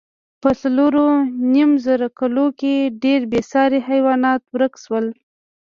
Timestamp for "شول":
4.83-5.05